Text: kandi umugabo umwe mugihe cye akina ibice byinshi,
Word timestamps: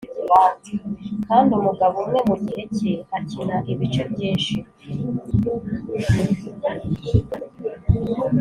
kandi 1.27 1.51
umugabo 1.59 1.95
umwe 2.03 2.19
mugihe 2.29 2.61
cye 2.75 2.91
akina 3.17 3.57
ibice 3.71 4.03
byinshi, 4.11 4.55